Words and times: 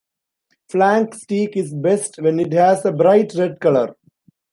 Flank 0.71 1.13
steak 1.13 1.55
is 1.55 1.75
best 1.75 2.17
when 2.19 2.39
it 2.39 2.51
has 2.53 2.83
a 2.85 2.91
bright 2.91 3.35
red 3.35 3.59
color. 3.59 3.95